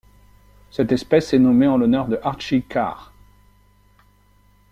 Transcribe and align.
Cette 0.71 0.91
espèce 0.93 1.31
est 1.31 1.37
nommée 1.37 1.67
en 1.67 1.77
l'honneur 1.77 2.07
de 2.07 2.17
Archie 2.23 2.63
Carr. 2.63 3.13